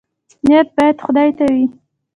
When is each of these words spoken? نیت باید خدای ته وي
نیت 0.47 0.67
باید 0.77 0.97
خدای 1.05 1.29
ته 1.37 1.43
وي 1.53 1.65